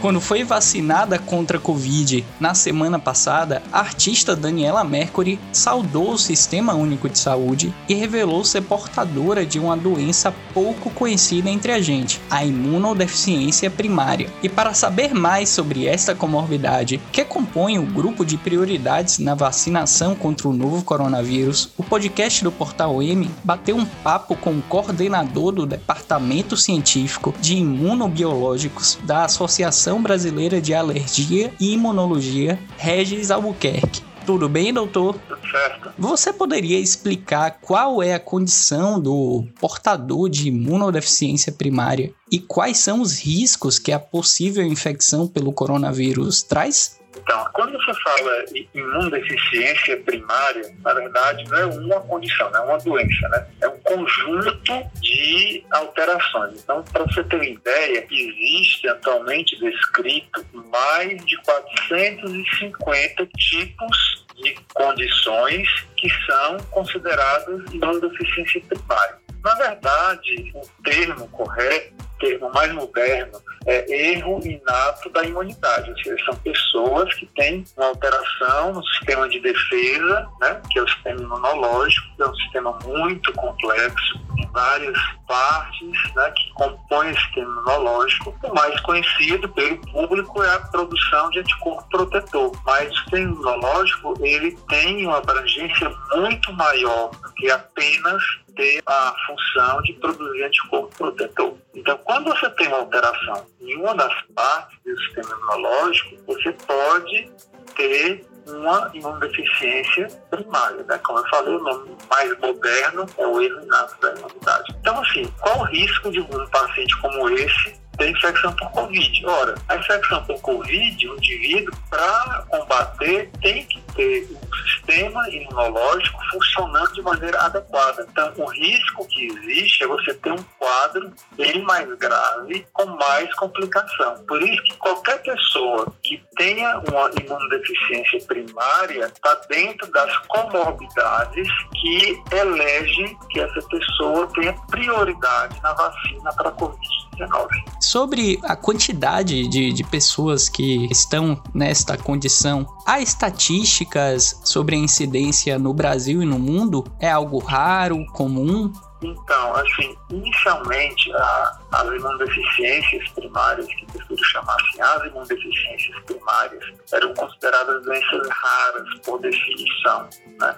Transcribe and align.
Quando 0.00 0.20
foi 0.20 0.44
vacinada 0.44 1.18
contra 1.18 1.56
a 1.56 1.60
Covid 1.60 2.24
na 2.38 2.54
semana 2.54 2.98
passada, 2.98 3.62
a 3.72 3.80
artista 3.80 4.36
Daniela 4.36 4.84
Mercury 4.84 5.40
saudou 5.50 6.12
o 6.12 6.18
Sistema 6.18 6.74
Único 6.74 7.08
de 7.08 7.18
Saúde 7.18 7.74
e 7.88 7.94
revelou 7.94 8.44
ser 8.44 8.60
portadora 8.62 9.44
de 9.44 9.58
uma 9.58 9.76
doença 9.76 10.32
pouco 10.52 10.90
conhecida 10.90 11.48
entre 11.48 11.72
a 11.72 11.80
gente, 11.80 12.20
a 12.30 12.44
imunodeficiência 12.44 13.70
primária. 13.70 14.30
E 14.42 14.48
para 14.48 14.74
saber 14.74 15.14
mais 15.14 15.48
sobre 15.48 15.86
esta 15.86 16.14
comorbidade, 16.14 17.00
que 17.10 17.24
compõe 17.24 17.78
o 17.78 17.86
grupo 17.86 18.24
de 18.24 18.36
prioridades 18.36 19.18
na 19.18 19.34
vacinação 19.34 20.14
contra 20.14 20.46
o 20.46 20.52
novo 20.52 20.84
coronavírus, 20.84 21.70
o 21.76 21.82
podcast 21.82 22.44
do 22.44 22.52
Portal 22.52 23.02
M 23.02 23.30
bateu 23.42 23.76
um 23.76 23.86
papo 23.86 24.36
com 24.36 24.50
o 24.50 24.62
coordenador 24.62 25.52
do 25.52 25.66
Departamento 25.66 26.56
Científico 26.56 27.34
de 27.40 27.56
Imunobiológicos 27.56 28.98
da 29.04 29.24
Associação 29.24 29.95
Brasileira 30.00 30.60
de 30.60 30.74
Alergia 30.74 31.52
e 31.60 31.72
Imunologia, 31.72 32.58
Regis 32.76 33.30
Albuquerque. 33.30 34.02
Tudo 34.26 34.48
bem, 34.48 34.72
doutor? 34.72 35.16
Tudo 35.28 35.40
certo. 35.48 35.92
Você 35.96 36.32
poderia 36.32 36.80
explicar 36.80 37.58
qual 37.60 38.02
é 38.02 38.12
a 38.12 38.18
condição 38.18 39.00
do 39.00 39.44
portador 39.60 40.28
de 40.28 40.48
imunodeficiência 40.48 41.52
primária 41.52 42.12
e 42.30 42.40
quais 42.40 42.78
são 42.78 43.00
os 43.00 43.20
riscos 43.20 43.78
que 43.78 43.92
a 43.92 44.00
possível 44.00 44.66
infecção 44.66 45.28
pelo 45.28 45.52
coronavírus 45.52 46.42
traz? 46.42 46.98
Então, 47.26 47.44
quando 47.52 47.72
você 47.72 47.92
fala 48.02 48.44
em 48.54 48.68
imunodeficiência 48.72 49.96
primária, 50.02 50.72
na 50.78 50.94
verdade 50.94 51.42
não 51.50 51.58
é 51.58 51.66
uma 51.66 52.00
condição, 52.02 52.48
não 52.52 52.60
é 52.60 52.64
uma 52.66 52.78
doença, 52.78 53.28
né? 53.30 53.48
É 53.62 53.68
um 53.68 53.80
conjunto 53.80 54.90
de 55.00 55.64
alterações. 55.72 56.62
Então, 56.62 56.84
para 56.84 57.02
você 57.02 57.24
ter 57.24 57.34
uma 57.34 57.44
ideia, 57.44 58.06
existe 58.08 58.88
atualmente 58.88 59.58
descrito 59.58 60.46
mais 60.70 61.24
de 61.26 61.36
450 61.38 63.26
tipos 63.36 64.24
de 64.36 64.54
condições 64.72 65.68
que 65.96 66.08
são 66.26 66.58
consideradas 66.70 67.60
imunodeficiência 67.72 68.60
primária. 68.68 69.16
Na 69.42 69.54
verdade, 69.56 70.52
o 70.54 70.82
termo 70.84 71.26
correto, 71.30 72.05
termo 72.18 72.50
mais 72.52 72.72
moderno, 72.72 73.40
é 73.66 74.12
erro 74.12 74.40
inato 74.44 75.10
da 75.10 75.24
imunidade, 75.24 75.90
ou 75.90 75.98
seja, 75.98 76.24
são 76.24 76.36
pessoas 76.36 77.12
que 77.14 77.26
têm 77.34 77.64
uma 77.76 77.88
alteração 77.88 78.74
no 78.74 78.84
sistema 78.84 79.28
de 79.28 79.40
defesa, 79.40 80.28
né, 80.40 80.60
que 80.70 80.78
é 80.78 80.82
o 80.82 80.88
sistema 80.88 81.20
imunológico, 81.20 82.16
que 82.16 82.22
é 82.22 82.26
um 82.26 82.34
sistema 82.36 82.78
muito 82.84 83.32
complexo, 83.32 84.20
em 84.38 84.46
várias 84.52 84.98
partes 85.26 86.14
né, 86.14 86.30
que 86.30 86.52
compõem 86.54 87.10
o 87.10 87.20
sistema 87.20 87.46
imunológico. 87.46 88.34
O 88.44 88.54
mais 88.54 88.80
conhecido 88.80 89.48
pelo 89.48 89.78
público 89.78 90.42
é 90.42 90.54
a 90.54 90.60
produção 90.60 91.30
de 91.30 91.40
anticorpo 91.40 91.88
protetor, 91.90 92.52
mas 92.64 92.90
o 92.90 92.96
sistema 92.98 93.32
imunológico 93.32 94.14
ele 94.20 94.56
tem 94.68 95.06
uma 95.06 95.18
abrangência 95.18 95.90
muito 96.14 96.52
maior 96.52 97.10
do 97.10 97.34
que 97.34 97.50
apenas 97.50 98.22
ter 98.54 98.82
a 98.86 99.14
função 99.26 99.82
de 99.82 99.92
produzir 99.94 100.44
anticorpo 100.44 100.96
protetor. 100.96 101.54
Então, 101.74 101.98
quando 102.06 102.30
você 102.30 102.48
tem 102.50 102.68
uma 102.68 102.78
alteração 102.78 103.44
em 103.60 103.76
uma 103.76 103.94
das 103.96 104.14
partes 104.34 104.78
do 104.84 104.96
sistema 104.96 105.28
imunológico, 105.34 106.16
você 106.24 106.52
pode 106.52 107.32
ter 107.74 108.24
uma 108.46 108.90
imunodeficiência 108.94 110.06
primária. 110.30 110.84
Né? 110.84 110.98
Como 110.98 111.18
eu 111.18 111.28
falei, 111.28 111.56
o 111.56 111.58
nome 111.58 111.96
mais 112.08 112.38
moderno 112.38 113.06
é 113.18 113.26
o 113.26 113.40
erro 113.40 113.66
da 113.66 114.14
imunidade. 114.16 114.76
Então, 114.80 115.00
assim, 115.00 115.26
qual 115.40 115.58
o 115.58 115.64
risco 115.64 116.12
de 116.12 116.20
um 116.20 116.46
paciente 116.46 116.96
como 117.00 117.28
esse 117.28 117.74
ter 117.98 118.10
infecção 118.10 118.52
por 118.52 118.70
Covid? 118.70 119.26
Ora, 119.26 119.54
a 119.68 119.76
infecção 119.76 120.24
por 120.24 120.40
Covid, 120.40 121.08
o 121.08 121.16
indivíduo, 121.16 121.74
para 121.90 122.46
combater, 122.48 123.30
tem 123.42 123.64
que 123.66 123.82
ter 123.96 124.28
um 124.30 124.56
sistema 124.64 125.28
imunológico 125.30 126.18
funcionando 126.30 126.92
de 126.92 127.02
maneira 127.02 127.40
adequada. 127.40 128.06
Então, 128.10 128.32
o 128.36 128.46
risco 128.50 129.06
que 129.08 129.26
existe 129.26 129.82
é 129.82 129.86
você 129.86 130.14
ter 130.14 130.32
um 130.32 130.44
quadro 130.58 131.12
bem 131.36 131.62
mais 131.62 131.88
grave, 131.98 132.66
com 132.72 132.86
mais 132.86 133.32
complicação. 133.34 134.24
Por 134.26 134.42
isso 134.42 134.62
que 134.64 134.76
qualquer 134.76 135.22
pessoa 135.22 135.92
que 136.02 136.22
tenha 136.36 136.78
uma 136.88 137.10
imunodeficiência 137.20 138.20
primária 138.26 139.06
está 139.06 139.34
dentro 139.48 139.90
das 139.90 140.16
comorbidades 140.26 141.48
que 141.80 142.22
elegem 142.30 143.18
que 143.30 143.40
essa 143.40 143.62
pessoa 143.68 144.28
tenha 144.34 144.52
prioridade 144.70 145.60
na 145.62 145.72
vacina 145.72 146.32
para 146.34 146.52
Covid-19. 146.52 147.48
Sobre 147.80 148.38
a 148.44 148.56
quantidade 148.56 149.48
de, 149.48 149.72
de 149.72 149.84
pessoas 149.84 150.48
que 150.48 150.86
estão 150.90 151.42
nesta 151.54 151.96
condição, 151.96 152.66
há 152.86 153.00
estatísticas 153.00 154.40
sobre 154.44 154.76
a 154.76 154.78
incidência 154.78 155.58
no 155.58 155.74
Brasil 155.74 156.22
e 156.22 156.26
no 156.26 156.38
mundo? 156.38 156.84
É 157.00 157.10
algo 157.10 157.38
raro, 157.38 158.06
comum? 158.12 158.72
Então, 159.02 159.54
assim, 159.54 159.96
inicialmente 160.10 161.12
a, 161.12 161.58
as 161.72 161.86
imunodeficiências 161.86 163.08
primárias, 163.10 163.66
que 163.66 163.86
prefiro 163.92 164.24
chamar 164.24 164.56
assim, 164.56 164.80
as 164.80 165.02
imunodeficiências 165.04 166.02
primárias, 166.04 166.64
eram 166.92 167.12
consideradas 167.14 167.84
doenças 167.84 168.28
raras 168.28 168.98
por 169.04 169.20
definição, 169.20 170.08
né? 170.40 170.56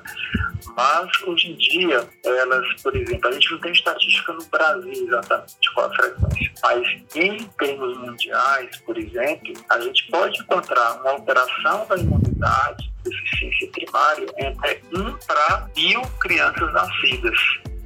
Mas 0.77 1.11
hoje 1.23 1.51
em 1.51 1.57
dia, 1.57 2.09
elas, 2.25 2.83
por 2.83 2.95
exemplo, 2.95 3.29
a 3.29 3.33
gente 3.33 3.51
não 3.51 3.61
tem 3.61 3.73
estatística 3.73 4.33
no 4.33 4.45
Brasil 4.45 4.93
exatamente 4.93 5.75
qual 5.75 5.91
a 5.91 5.95
frequência, 5.95 6.53
mas 6.63 6.89
em 7.17 7.37
termos 7.59 7.99
mundiais, 7.99 8.77
por 8.79 8.97
exemplo, 8.97 9.53
a 9.71 9.81
gente 9.81 10.07
pode 10.11 10.41
encontrar 10.41 11.01
uma 11.01 11.11
alteração 11.11 11.87
da 11.89 11.97
imunidade, 11.97 12.93
deficiência 13.03 13.71
primária, 13.73 14.27
entre 14.39 14.83
1 14.93 15.19
para 15.27 15.69
mil 15.77 16.03
crianças 16.21 16.73
nascidas 16.73 17.39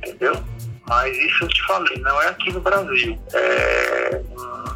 entendeu? 0.04 0.42
Mas 0.88 1.16
isso 1.16 1.44
eu 1.44 1.48
te 1.48 1.62
falei, 1.66 1.98
não 1.98 2.22
é 2.22 2.28
aqui 2.28 2.52
no 2.52 2.60
Brasil. 2.60 3.18
É 3.32 4.22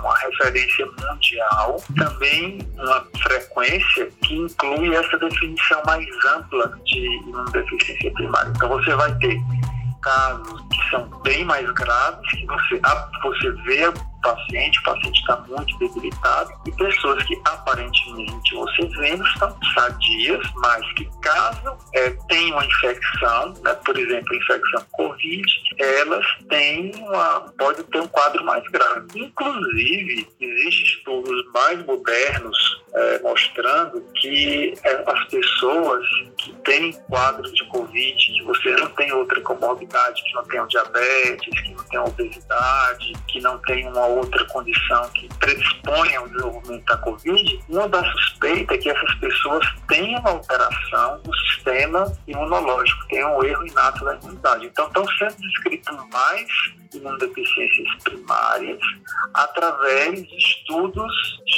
uma 0.00 0.16
referência 0.18 0.86
mundial, 0.86 1.82
também 1.96 2.58
uma 2.76 3.06
frequência 3.22 4.08
que 4.22 4.36
inclui 4.36 4.94
essa 4.94 5.18
definição 5.18 5.82
mais 5.84 6.06
ampla 6.36 6.78
de 6.84 6.98
imunodeficiência 6.98 8.12
primária. 8.12 8.52
Então 8.54 8.68
você 8.68 8.94
vai 8.94 9.12
ter 9.18 9.36
casos 10.02 10.60
que 10.70 10.90
são 10.90 11.08
bem 11.22 11.44
mais 11.44 11.68
graves, 11.72 12.30
que 12.30 12.46
você, 12.46 12.80
você 13.22 13.50
vê 13.64 13.92
paciente, 14.20 14.78
o 14.80 14.82
paciente 14.82 15.20
está 15.20 15.36
muito 15.48 15.78
debilitado, 15.78 16.50
e 16.66 16.72
pessoas 16.72 17.22
que 17.24 17.40
aparentemente 17.44 18.54
você 18.54 18.86
vendo 18.98 19.24
estão 19.26 19.56
sadias, 19.74 20.46
mas 20.56 20.92
que 20.94 21.08
caso 21.20 21.76
é, 21.94 22.10
tenham 22.28 22.56
uma 22.56 22.64
infecção, 22.64 23.54
né, 23.62 23.74
por 23.84 23.96
exemplo, 23.98 24.34
infecção 24.34 24.84
Covid, 24.92 25.44
elas 25.78 26.26
têm 26.48 26.92
uma, 26.96 27.40
podem 27.58 27.84
ter 27.84 28.00
um 28.00 28.08
quadro 28.08 28.44
mais 28.44 28.62
grave. 28.70 29.06
Inclusive, 29.14 30.28
existem 30.40 30.82
estudos 30.84 31.52
mais 31.52 31.84
modernos 31.84 32.86
é, 32.94 33.18
mostrando 33.20 34.00
que 34.14 34.74
é, 34.82 35.04
as 35.06 35.24
pessoas 35.26 36.06
que 36.38 36.52
têm 36.64 36.92
quadro 37.08 37.42
de 37.52 37.64
Covid, 37.68 38.16
que 38.16 38.42
você 38.42 38.70
não 38.76 38.88
tem 38.90 39.12
outra 39.12 39.40
comorbidade, 39.42 40.22
que 40.22 40.32
não 40.32 40.44
tem 40.44 40.66
diabetes, 40.66 41.60
que 41.60 41.74
não 41.74 41.84
tem 41.84 41.98
obesidade, 41.98 43.12
que 43.28 43.40
não 43.40 43.58
tem 43.58 43.86
uma 43.86 44.05
outra 44.06 44.44
condição 44.46 45.08
que 45.10 45.28
predispõe 45.38 46.16
ao 46.16 46.28
desenvolvimento 46.28 46.84
da 46.84 46.96
Covid, 46.98 47.64
uma 47.68 47.88
das 47.88 48.06
suspeitas 48.12 48.76
é 48.76 48.80
que 48.80 48.90
essas 48.90 49.14
pessoas 49.16 49.66
uma 50.16 50.30
alteração 50.30 51.20
no 51.24 51.34
sistema 51.34 52.12
imunológico, 52.26 53.06
tem 53.08 53.24
um 53.24 53.42
erro 53.44 53.66
inato 53.66 54.04
da 54.04 54.16
imunidade. 54.16 54.66
Então, 54.66 54.86
estão 54.86 55.06
sendo 55.18 55.36
descritos 55.36 55.96
mais 56.12 56.48
imunodeficiências 56.94 57.88
primárias 58.04 58.78
através 59.34 60.26
de 60.26 60.36
estudos 60.36 61.12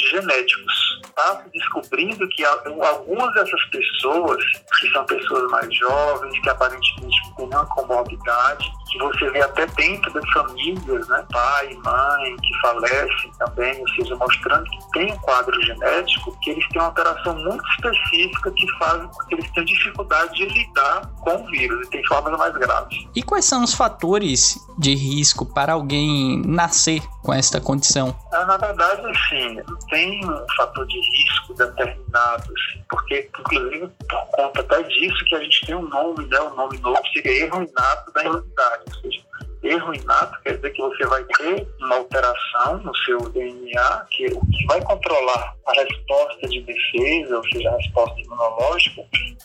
genéticos. 0.09 0.99
Está 1.05 1.43
descobrindo 1.53 2.27
que 2.29 2.43
algumas 2.45 3.33
dessas 3.33 3.65
pessoas, 3.65 4.43
que 4.79 4.91
são 4.91 5.05
pessoas 5.05 5.49
mais 5.51 5.73
jovens, 5.75 6.39
que 6.41 6.49
aparentemente 6.49 7.21
não 7.21 7.35
têm 7.35 7.47
nenhuma 7.47 7.65
comorbidade, 7.67 8.71
que 8.89 8.97
você 8.99 9.29
vê 9.31 9.41
até 9.41 9.65
dentro 9.67 10.11
das 10.13 10.29
famílias, 10.31 11.07
né, 11.07 11.25
pai, 11.31 11.77
mãe, 11.83 12.35
que 12.37 12.59
falecem 12.61 13.31
também, 13.37 13.79
ou 13.79 13.87
seja, 13.89 14.15
mostrando 14.15 14.63
que 14.65 14.91
tem 14.93 15.13
um 15.13 15.17
quadro 15.17 15.61
genético, 15.63 16.37
que 16.41 16.51
eles 16.51 16.67
têm 16.69 16.81
uma 16.81 16.87
alteração 16.87 17.35
muito 17.35 17.63
específica 17.69 18.51
que 18.51 18.71
faz 18.77 19.03
com 19.03 19.25
que 19.25 19.35
eles 19.35 19.51
tenham 19.51 19.65
dificuldade 19.65 20.35
de 20.35 20.45
lidar 20.45 21.01
com 21.21 21.43
o 21.43 21.47
vírus 21.49 21.87
e 21.87 21.89
tem 21.89 22.05
formas 22.05 22.37
mais 22.37 22.53
graves. 22.53 23.07
E 23.15 23.23
quais 23.23 23.45
são 23.45 23.63
os 23.63 23.73
fatores 23.73 24.57
de 24.77 24.95
risco 24.95 25.45
para 25.45 25.73
alguém 25.73 26.41
nascer 26.45 27.01
com 27.21 27.33
esta 27.33 27.59
condição? 27.59 28.15
Ah, 28.31 28.45
na 28.45 28.57
verdade, 28.57 29.01
assim, 29.05 29.57
tem 29.89 30.25
um 30.25 30.45
fator 30.57 30.85
de 30.87 30.99
risco 30.99 31.53
determinado, 31.53 32.43
assim, 32.43 32.78
porque, 32.89 33.29
inclusive, 33.39 33.87
por 34.09 34.25
conta 34.31 34.61
até 34.61 34.83
disso 34.83 35.25
que 35.25 35.35
a 35.35 35.43
gente 35.43 35.65
tem 35.65 35.75
um 35.75 35.87
nome, 35.87 36.25
né, 36.27 36.41
um 36.41 36.55
nome 36.55 36.77
novo, 36.79 36.99
seria 37.13 37.45
erro 37.45 37.61
inato 37.63 38.11
da 38.11 38.23
imunidade, 38.23 38.83
ou 38.87 39.01
seja, 39.01 39.21
Erro 39.69 39.93
inato 39.93 40.41
quer 40.41 40.55
dizer 40.55 40.71
que 40.71 40.81
você 40.81 41.05
vai 41.05 41.23
ter 41.23 41.67
uma 41.79 41.97
alteração 41.97 42.77
no 42.79 42.95
seu 42.97 43.19
DNA, 43.29 44.05
que 44.09 44.25
o 44.25 44.41
que 44.47 44.65
vai 44.65 44.81
controlar 44.81 45.55
a 45.67 45.73
resposta 45.73 46.47
de 46.47 46.61
defesa, 46.61 47.37
ou 47.37 47.43
seja, 47.49 47.69
a 47.69 47.77
resposta 47.77 48.19
imunológica, 48.21 49.03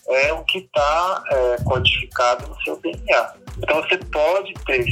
é 0.09 0.33
o 0.33 0.43
que 0.45 0.59
está 0.59 1.23
é, 1.31 1.57
codificado 1.65 2.49
no 2.49 2.63
seu 2.63 2.81
DNA. 2.81 3.35
Então 3.59 3.83
você 3.83 3.99
pode 3.99 4.53
ter, 4.67 4.85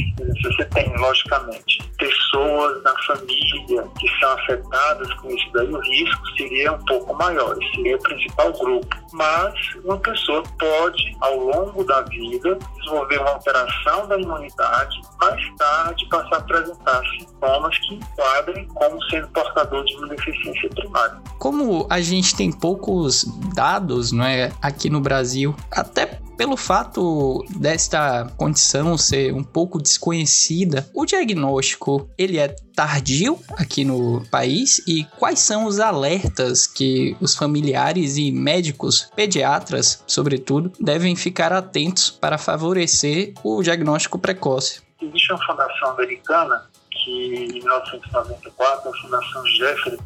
você 0.43 0.65
tem, 0.67 0.97
logicamente, 0.97 1.79
pessoas 1.99 2.83
na 2.83 2.95
família 3.07 3.89
que 3.99 4.21
são 4.21 4.33
afetadas 4.33 5.13
com 5.15 5.29
isso 5.31 5.51
daí, 5.53 5.73
o 5.73 5.81
risco 5.81 6.29
seria 6.37 6.73
um 6.73 6.85
pouco 6.85 7.15
maior, 7.15 7.57
seria 7.75 7.97
o 7.97 8.03
principal 8.03 8.53
grupo. 8.53 8.97
Mas 9.13 9.55
uma 9.85 9.99
pessoa 9.99 10.43
pode, 10.59 11.17
ao 11.21 11.37
longo 11.37 11.85
da 11.85 12.03
vida, 12.03 12.59
desenvolver 12.77 13.19
uma 13.19 13.31
alteração 13.31 14.07
da 14.07 14.19
imunidade, 14.19 15.01
mais 15.23 15.57
tarde 15.57 16.09
passar 16.09 16.37
a 16.37 16.39
apresentar 16.39 17.03
sintomas 17.17 17.79
que 17.79 17.95
enquadrem 17.95 18.67
como 18.69 19.03
sendo 19.05 19.29
portador 19.29 19.85
de 19.85 19.97
uma 19.97 20.09
deficiência 20.09 20.69
primária. 20.71 21.17
Como 21.39 21.87
a 21.89 22.01
gente 22.01 22.35
tem 22.35 22.51
poucos 22.51 23.25
dados, 23.55 24.11
não 24.11 24.25
é, 24.25 24.53
aqui 24.61 24.91
no 24.91 25.01
Brasil, 25.01 25.55
até 25.71 26.21
pelo 26.37 26.57
fato 26.57 27.45
desta 27.57 28.27
condição 28.37 28.99
ser 28.99 29.33
um 29.33 29.45
pouco 29.45 29.81
desconhecida, 29.81 30.91
o 30.93 31.05
diagnóstico 31.05 32.09
ele 32.19 32.39
é 32.39 32.49
tardio 32.75 33.39
aqui 33.53 33.85
no 33.85 34.25
país 34.31 34.83
e 34.89 35.05
quais 35.19 35.39
são 35.39 35.67
os 35.67 35.79
alertas 35.79 36.67
que 36.67 37.17
os 37.21 37.37
familiares 37.37 38.17
e 38.17 38.33
médicos, 38.33 39.09
pediatras, 39.15 40.03
sobretudo, 40.07 40.73
devem 40.81 41.15
ficar 41.15 41.53
atentos 41.53 42.11
para 42.11 42.39
favorecer 42.39 43.35
o 43.45 43.63
diagnóstico 43.63 44.19
precoce? 44.19 44.81
Existe 45.03 45.33
uma 45.33 45.45
fundação 45.45 45.91
americana 45.91 46.71
que 46.91 47.35
em 47.35 47.53
1994, 47.55 48.89
a 48.89 48.97
Fundação 48.99 49.47
Jeffrey, 49.47 49.99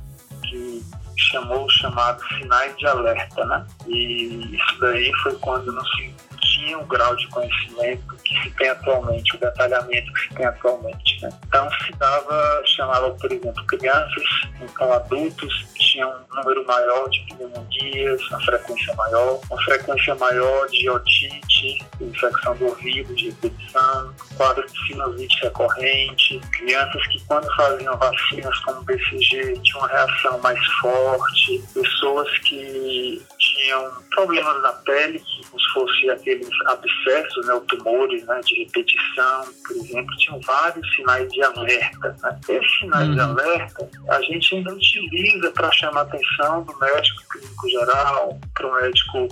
que 0.48 0.82
chamou 1.16 1.64
o 1.66 1.70
chamado 1.70 2.22
sinais 2.38 2.76
de 2.76 2.86
alerta, 2.86 3.44
né? 3.44 3.66
E 3.86 4.56
isso 4.56 4.80
daí 4.80 5.12
foi 5.22 5.34
quando 5.36 5.72
não 5.72 5.84
se 5.84 6.14
tinha 6.40 6.78
o 6.78 6.86
grau 6.86 7.14
de 7.16 7.28
conhecimento 7.28 8.15
que 8.26 8.42
se 8.42 8.50
tem 8.50 8.68
atualmente, 8.68 9.36
o 9.36 9.38
detalhamento 9.38 10.12
que 10.12 10.20
se 10.20 10.34
tem 10.34 10.46
atualmente. 10.46 11.22
Né? 11.22 11.30
Então 11.46 11.68
se 11.70 11.92
dava, 11.92 12.62
chamava, 12.64 13.10
por 13.10 13.32
exemplo, 13.32 13.66
crianças, 13.66 14.24
então 14.60 14.92
adultos, 14.92 15.66
tinham 15.74 16.10
um 16.10 16.36
número 16.36 16.66
maior 16.66 17.08
de 17.08 17.20
pneumonias, 17.26 18.20
uma 18.28 18.40
frequência 18.40 18.94
maior, 18.94 19.40
uma 19.50 19.62
frequência 19.62 20.14
maior 20.16 20.66
de 20.68 20.90
otite, 20.90 21.84
infecção 22.00 22.56
do 22.56 22.66
ouvido, 22.66 23.14
de 23.14 23.30
repetição, 23.30 24.14
quadro 24.36 24.66
de 24.66 24.86
sinusite 24.86 25.42
recorrente, 25.42 26.40
crianças 26.52 27.06
que 27.08 27.24
quando 27.26 27.46
faziam 27.56 27.96
vacinas 27.96 28.58
como 28.60 28.82
BCG 28.82 29.60
tinham 29.62 29.78
uma 29.78 29.88
reação 29.88 30.38
mais 30.40 30.64
forte, 30.80 31.62
pessoas 31.72 32.38
que 32.40 33.24
tinham 33.56 33.90
problemas 34.10 34.62
na 34.62 34.72
pele, 34.72 35.22
como 35.50 35.60
se 35.60 35.72
fosse 35.72 36.10
aqueles 36.10 36.48
abscessos, 36.66 37.46
né, 37.46 37.60
tumores 37.68 38.24
né, 38.26 38.40
de 38.44 38.64
repetição, 38.64 39.44
por 39.66 39.76
exemplo, 39.76 40.16
tinham 40.18 40.40
vários 40.40 40.94
sinais 40.94 41.32
de 41.32 41.42
alerta. 41.42 42.16
Né? 42.22 42.40
Esses 42.48 42.78
sinais 42.78 43.08
uhum. 43.08 43.14
de 43.14 43.20
alerta 43.20 43.90
a 44.08 44.22
gente 44.22 44.54
ainda 44.54 44.74
utiliza 44.74 45.50
para 45.52 45.72
chamar 45.72 46.00
a 46.00 46.04
atenção 46.04 46.62
do 46.62 46.78
médico 46.78 47.22
clínico 47.30 47.68
geral, 47.68 48.38
para 48.54 48.66
o 48.66 48.74
médico 48.74 49.28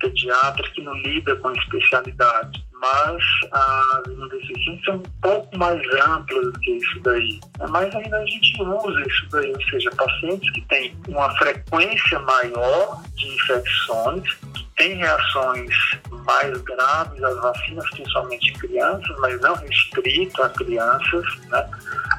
pediatra 0.00 0.70
que 0.70 0.82
não 0.82 0.94
lida 0.94 1.36
com 1.36 1.48
a 1.48 1.52
especialidade 1.54 2.67
mas 2.80 3.22
as 3.52 4.06
imunodeficiências 4.06 4.84
são 4.84 4.96
um 4.96 5.02
pouco 5.20 5.58
mais 5.58 5.80
amplas 6.06 6.44
do 6.52 6.60
que 6.60 6.72
isso 6.72 7.00
daí. 7.00 7.40
Mas 7.68 7.94
ainda 7.94 8.16
a 8.16 8.26
gente 8.26 8.62
usa 8.62 9.00
isso 9.02 9.26
daí, 9.30 9.52
ou 9.52 9.62
seja, 9.64 9.90
pacientes 9.90 10.50
que 10.52 10.60
têm 10.62 10.96
uma 11.08 11.30
frequência 11.36 12.18
maior 12.20 13.02
de 13.14 13.28
infecções, 13.28 14.34
que 14.54 14.66
têm 14.76 14.96
reações 14.96 15.74
mais 16.10 16.56
graves 16.62 17.22
às 17.22 17.40
vacinas, 17.40 17.90
principalmente 17.90 18.52
crianças, 18.54 19.16
mas 19.18 19.40
não 19.40 19.54
restrito 19.56 20.42
a 20.42 20.48
crianças, 20.50 21.24
né? 21.48 21.68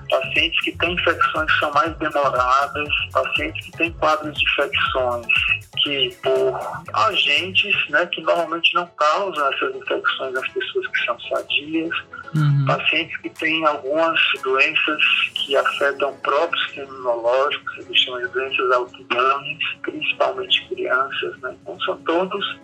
pacientes 0.10 0.60
que 0.64 0.72
têm 0.78 0.94
infecções 0.94 1.52
que 1.52 1.60
são 1.60 1.72
mais 1.72 1.96
demoradas, 1.98 2.90
pacientes 3.14 3.66
que 3.66 3.72
têm 3.78 3.94
quadros 3.94 4.38
de 4.38 4.44
infecções 4.44 5.28
que 5.82 6.16
por 6.22 6.60
agentes 6.94 7.76
né, 7.90 8.06
que 8.08 8.22
normalmente 8.22 8.74
não 8.74 8.88
causam 8.98 9.52
essas 9.54 9.76
infecções 9.76 10.34
nas 10.34 10.48
pessoas 10.50 10.88
que 10.88 11.06
são 11.06 11.20
sadias, 11.22 11.96
uhum. 12.36 12.66
pacientes 12.66 13.18
que 13.18 13.30
têm 13.30 13.66
algumas 13.66 14.20
doenças 14.44 15.02
que 15.50 15.58
afetam 15.58 16.12
o 16.12 16.18
próprio 16.18 16.62
sistema 16.62 16.94
imunológico, 16.94 17.66
se 17.82 17.96
chama 17.96 18.22
de 18.22 18.28
doenças 18.28 18.72
autoimunes, 18.72 19.58
principalmente 19.82 20.68
crianças. 20.68 21.40
Né? 21.40 21.56
Então, 21.64 21.80
são 21.82 21.98
todos 22.04 22.60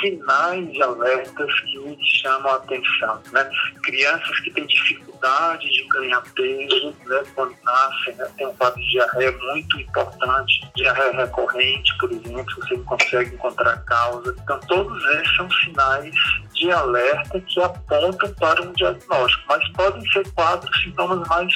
sinais 0.00 0.72
de 0.72 0.80
alertas 0.80 1.60
que 1.62 1.96
chamam 2.22 2.52
a 2.52 2.56
atenção. 2.56 3.20
Né? 3.32 3.50
Crianças 3.82 4.38
que 4.40 4.52
têm 4.52 4.66
dificuldade 4.66 5.68
de 5.68 5.88
ganhar 5.88 6.22
peso 6.36 6.94
né, 7.06 7.24
quando 7.34 7.56
nascem, 7.64 8.14
né? 8.14 8.30
tem 8.36 8.46
um 8.46 8.54
quadro 8.54 8.80
de 8.80 8.92
diarreia 8.92 9.32
muito 9.32 9.80
importante, 9.80 10.70
diarreia 10.76 11.12
recorrente, 11.16 11.98
por 11.98 12.12
exemplo, 12.12 12.54
você 12.54 12.74
não 12.76 12.84
consegue 12.84 13.34
encontrar 13.34 13.84
causa. 13.84 14.32
Então, 14.44 14.60
todos 14.68 15.04
esses 15.06 15.36
são 15.36 15.50
sinais 15.50 16.14
de 16.54 16.70
alerta 16.70 17.40
que 17.40 17.60
apontam 17.60 18.32
para 18.34 18.62
um 18.62 18.72
diagnóstico, 18.72 19.44
mas 19.48 19.68
podem 19.72 20.08
ser 20.10 20.28
quatro 20.32 20.70
sintomas 20.78 21.26
mais 21.28 21.52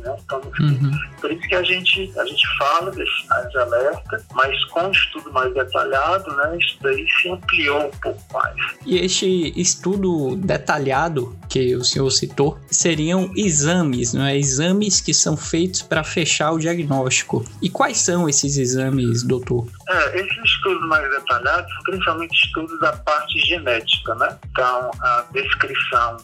né? 0.00 0.16
Então, 0.24 0.40
uhum. 0.60 0.90
por 1.20 1.30
isso 1.30 1.48
que 1.48 1.54
a 1.54 1.62
gente, 1.62 2.12
a 2.18 2.24
gente 2.24 2.58
fala 2.58 2.90
desses 2.90 3.20
sinais 3.22 3.50
de 3.50 3.58
alerta, 3.58 4.24
mas 4.34 4.64
com 4.66 4.82
um 4.82 4.90
estudo 4.90 5.32
mais 5.32 5.52
detalhado, 5.54 6.30
né, 6.36 6.58
isso 6.58 6.78
daí 6.82 7.06
se 7.20 7.28
ampliou 7.30 7.86
um 7.86 7.90
pouco 7.98 8.22
mais. 8.32 8.56
E 8.84 8.98
este 8.98 9.52
estudo 9.60 10.36
detalhado 10.36 11.36
que 11.48 11.74
o 11.74 11.84
senhor 11.84 12.10
citou 12.10 12.58
seriam 12.70 13.30
exames, 13.36 14.12
não 14.12 14.24
é? 14.24 14.36
Exames 14.36 15.00
que 15.00 15.14
são 15.14 15.36
feitos 15.36 15.82
para 15.82 16.04
fechar 16.04 16.52
o 16.52 16.58
diagnóstico. 16.58 17.44
E 17.62 17.70
quais 17.70 17.98
são 17.98 18.28
esses 18.28 18.56
exames, 18.56 19.22
doutor? 19.22 19.66
É, 19.88 20.20
esses 20.20 20.44
estudos 20.44 20.88
mais 20.88 21.08
detalhados 21.10 21.72
são 21.72 21.82
principalmente 21.84 22.34
estudos 22.44 22.78
da 22.80 22.92
parte 22.92 23.38
genética, 23.40 24.14
né? 24.16 24.38
Então, 24.50 24.90
a 25.00 25.24
descrição 25.32 26.16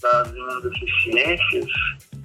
das 0.00 0.28
imunodeficiências 0.30 1.70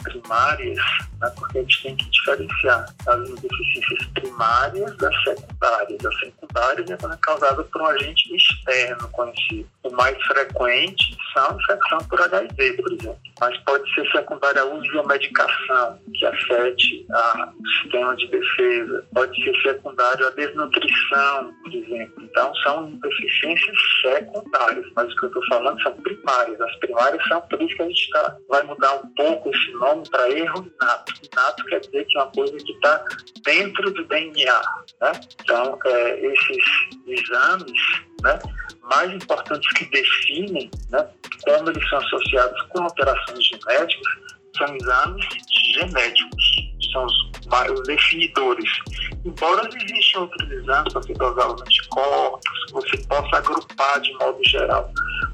primárias, 0.03 0.77
né, 1.19 1.31
porque 1.35 1.57
a 1.57 1.61
gente 1.61 1.83
tem 1.83 1.95
que 1.95 2.09
diferenciar 2.09 2.85
as 3.07 3.29
deficiências 3.39 4.05
primárias 4.13 4.95
das 4.97 5.23
secundárias. 5.23 6.05
As 6.05 6.19
secundárias 6.19 6.89
é 6.89 6.97
quando 6.97 7.13
é 7.13 7.17
causada 7.21 7.63
por 7.63 7.81
um 7.81 7.85
agente 7.87 8.35
externo 8.35 9.07
conhecido. 9.09 9.69
O 9.83 9.91
mais 9.91 10.21
frequente 10.23 11.12
são 11.33 11.57
infecção 11.59 11.97
por 12.09 12.21
HIV, 12.21 12.73
por 12.73 12.93
exemplo. 12.93 13.19
Mas 13.39 13.57
pode 13.59 13.93
ser 13.93 14.09
secundária 14.11 14.61
ao 14.61 14.73
uso 14.73 14.83
de 14.83 14.91
uma 14.91 15.07
medicação 15.07 15.99
que 16.13 16.25
afete 16.25 17.05
a, 17.11 17.51
o 17.59 17.67
sistema 17.81 18.15
de 18.15 18.27
defesa. 18.27 19.05
Pode 19.13 19.43
ser 19.43 19.55
secundário 19.61 20.27
à 20.27 20.29
desnutrição, 20.31 21.53
por 21.63 21.73
exemplo. 21.73 22.23
Então, 22.23 22.55
são 22.55 22.91
deficiências 22.91 23.77
secundárias. 24.01 24.85
Mas 24.95 25.11
o 25.11 25.15
que 25.15 25.25
eu 25.25 25.27
estou 25.27 25.45
falando 25.47 25.81
são 25.81 25.93
primárias. 25.93 26.61
As 26.61 26.75
primárias 26.77 27.27
são 27.27 27.41
por 27.41 27.61
isso 27.61 27.75
que 27.75 27.81
a 27.81 27.87
gente 27.87 28.09
tá, 28.11 28.37
vai 28.49 28.63
mudar 28.63 28.95
um 28.95 29.07
pouco 29.15 29.49
esse 29.49 29.71
nome 29.73 30.09
para 30.09 30.29
erro 30.29 30.71
inato. 30.81 31.13
Inato 31.31 31.65
quer 31.65 31.79
dizer 31.79 32.05
que 32.05 32.17
é 32.17 32.21
uma 32.21 32.31
coisa 32.31 32.57
que 32.57 32.71
está 32.71 33.03
dentro 33.43 33.91
do 33.91 34.05
DNA. 34.05 34.61
Né? 35.01 35.11
Então, 35.41 35.79
é, 35.85 36.25
esses 36.25 36.63
exames 37.07 38.12
né, 38.23 38.39
mais 38.81 39.11
importantes 39.11 39.71
que 39.73 39.85
definem 39.85 40.71
né, 40.89 41.07
como 41.43 41.69
eles 41.69 41.89
são 41.89 41.99
associados 41.99 42.61
com 42.69 42.83
alterações 42.83 43.45
genéticas 43.45 44.23
são 44.57 44.75
exames 44.75 45.25
genéticos, 45.73 46.43
são 46.91 47.05
os, 47.05 47.83
definidores. 47.87 48.69
Embora 49.25 49.67
existam 49.67 50.21
outros 50.21 50.51
exames 50.51 50.93
para 50.93 51.01
você 51.01 51.13
dosar 51.13 51.53
os 51.53 51.61
anticorpos, 51.61 52.71
você 52.71 52.97
possa 53.07 53.37
agrupar 53.37 53.99
de 54.01 54.13
modo 54.13 54.39
geral 54.45 54.91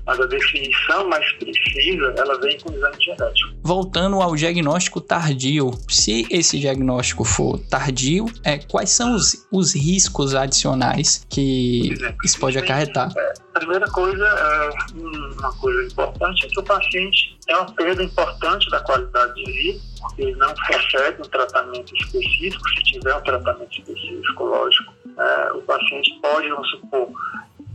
mas 0.10 0.20
a 0.20 0.25
definição 0.25 1.08
mais 1.08 1.32
precisa, 1.34 2.16
ela 2.18 2.39
vem 2.39 2.58
com 2.60 2.72
o 2.72 2.75
exame 2.75 2.96
genético. 3.00 3.54
Voltando 3.62 4.20
ao 4.20 4.36
diagnóstico 4.36 5.00
tardio, 5.00 5.70
se 5.88 6.25
esse 6.32 6.58
diagnóstico 6.58 7.24
for 7.24 7.60
tardio, 7.70 8.25
é, 8.44 8.58
quais 8.58 8.89
são 8.89 9.13
os, 9.13 9.48
os 9.51 9.75
riscos 9.75 10.34
adicionais 10.34 11.28
que 11.30 11.94
isso 12.25 12.39
pode 12.39 12.58
acarretar? 12.58 13.13
É, 13.16 13.34
a 13.54 13.60
primeira 13.60 13.86
coisa, 13.92 14.25
é, 14.25 14.70
uma 14.98 15.56
coisa 15.58 15.84
importante, 15.84 16.48
é 16.48 16.50
que 16.50 16.60
o 16.60 16.63
paciente 16.63 17.38
tem 17.46 17.56
uma 17.56 17.72
perda 17.72 18.04
importante 18.04 18.68
da 18.72 18.80
qualidade 18.80 19.36
de 19.36 19.51
vida, 19.51 19.80
porque 20.01 20.22
ele 20.24 20.36
não 20.38 20.51
recebe 20.56 21.22
um 21.22 21.30
tratamento 21.30 21.94
específico, 21.96 22.68
se 22.70 22.84
tiver 22.86 23.16
um 23.16 23.22
tratamento 23.22 23.72
específico, 23.72 24.44
lógico, 24.44 24.92
é, 25.20 25.51
o 25.51 25.62
paciente 25.62 26.20
pode, 26.20 26.50
vamos 26.50 26.68
supor, 26.72 27.10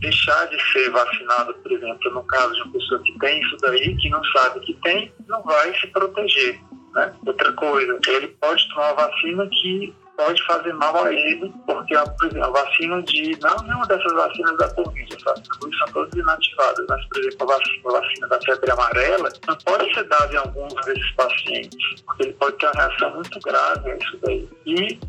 deixar 0.05 0.47
de 0.47 0.71
ser 0.71 0.89
vacinado, 0.91 1.53
por 1.55 1.71
exemplo, 1.71 2.11
no 2.11 2.23
caso 2.23 2.53
de 2.53 2.61
uma 2.61 2.73
pessoa 2.73 3.01
que 3.03 3.19
tem 3.19 3.41
isso 3.41 3.57
daí, 3.61 3.95
que 3.97 4.09
não 4.09 4.23
sabe 4.25 4.59
que 4.61 4.73
tem, 4.83 5.11
não 5.27 5.41
vai 5.43 5.73
se 5.79 5.87
proteger. 5.87 6.59
Né? 6.93 7.13
Outra 7.25 7.51
coisa, 7.53 7.99
ele 8.07 8.27
pode 8.39 8.69
tomar 8.69 8.93
vacina 8.93 9.47
que 9.49 9.93
pode 10.15 10.41
fazer 10.45 10.73
mal 10.73 11.03
a 11.03 11.13
ele, 11.13 11.53
porque, 11.65 11.93
por 11.93 12.27
exemplo, 12.27 12.45
a 12.45 12.49
vacina 12.49 13.01
de. 13.03 13.37
Não 13.41 13.57
nenhuma 13.63 13.85
dessas 13.85 14.13
vacinas 14.13 14.57
da 14.57 14.73
Covid, 14.73 15.23
sabe? 15.23 15.41
são 15.77 15.87
todas 15.93 16.13
inativadas, 16.13 16.85
mas, 16.87 17.05
por 17.07 17.19
exemplo, 17.19 17.51
a 17.51 17.57
vacina, 17.57 17.81
a 17.85 17.99
vacina 17.99 18.27
da 18.27 18.39
febre 18.41 18.71
amarela 18.71 19.29
não 19.47 19.55
pode 19.57 19.93
ser 19.93 20.03
dada 20.05 20.33
em 20.33 20.37
alguns 20.37 20.73
desses 20.85 21.11
pacientes, 21.11 22.01
porque 22.05 22.23
ele 22.23 22.33
pode 22.33 22.57
ter 22.57 22.67
uma 22.67 22.87
reação 22.87 23.15
muito 23.15 23.39
grave 23.41 23.91
a 23.91 23.97
isso 23.97 24.17
daí. 24.23 24.49
E, 24.65 24.99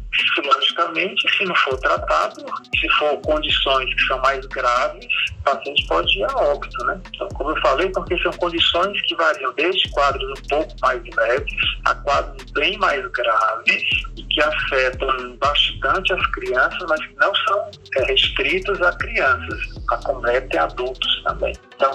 logicamente, 0.76 1.36
se 1.36 1.44
não 1.44 1.54
for 1.56 1.78
tratado, 1.78 2.44
se 2.78 2.88
for 2.98 3.16
condições 3.22 3.92
que 3.94 4.06
são 4.06 4.18
mais 4.20 4.44
graves, 4.46 5.06
o 5.40 5.42
paciente 5.42 5.86
pode 5.86 6.18
ir 6.18 6.24
a 6.24 6.36
óbito, 6.36 6.84
né? 6.84 7.00
Então, 7.14 7.28
como 7.28 7.50
eu 7.50 7.60
falei, 7.60 7.88
porque 7.90 8.16
são 8.18 8.32
condições 8.32 9.00
que 9.02 9.14
variam 9.14 9.52
desde 9.54 9.88
quadros 9.90 10.30
um 10.38 10.48
pouco 10.48 10.72
mais 10.82 11.02
leves 11.16 11.54
a 11.84 11.94
quadros 11.94 12.50
bem 12.52 12.76
mais 12.78 13.04
graves 13.10 14.05
que 14.36 14.42
afetam 14.42 15.36
bastante 15.38 16.12
as 16.12 16.26
crianças, 16.32 16.84
mas 16.86 17.06
que 17.06 17.14
não 17.18 17.34
são 17.34 17.70
é, 17.96 18.04
restritos 18.04 18.82
a 18.82 18.92
crianças, 18.92 19.58
acometem 19.90 20.60
adultos 20.60 21.22
também. 21.24 21.54
Então, 21.74 21.90